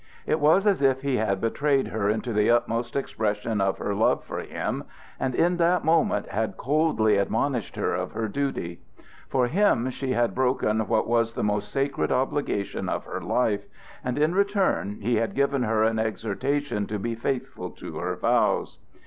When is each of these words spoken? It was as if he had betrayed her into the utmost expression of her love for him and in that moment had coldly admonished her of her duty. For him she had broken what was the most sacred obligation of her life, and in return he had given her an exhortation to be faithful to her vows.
It 0.25 0.39
was 0.39 0.65
as 0.65 0.81
if 0.81 1.03
he 1.03 1.17
had 1.17 1.39
betrayed 1.39 1.89
her 1.89 2.09
into 2.09 2.33
the 2.33 2.49
utmost 2.49 2.95
expression 2.95 3.61
of 3.61 3.77
her 3.77 3.93
love 3.93 4.23
for 4.23 4.39
him 4.39 4.85
and 5.19 5.35
in 5.35 5.57
that 5.57 5.85
moment 5.85 6.27
had 6.29 6.57
coldly 6.57 7.17
admonished 7.17 7.75
her 7.75 7.93
of 7.93 8.13
her 8.13 8.27
duty. 8.27 8.81
For 9.29 9.45
him 9.45 9.91
she 9.91 10.13
had 10.13 10.33
broken 10.33 10.87
what 10.87 11.07
was 11.07 11.35
the 11.35 11.43
most 11.43 11.71
sacred 11.71 12.11
obligation 12.11 12.89
of 12.89 13.05
her 13.05 13.21
life, 13.21 13.65
and 14.03 14.17
in 14.17 14.33
return 14.33 14.97
he 15.01 15.17
had 15.17 15.35
given 15.35 15.61
her 15.61 15.83
an 15.83 15.99
exhortation 15.99 16.87
to 16.87 16.97
be 16.97 17.13
faithful 17.13 17.69
to 17.69 17.97
her 17.99 18.15
vows. 18.15 18.79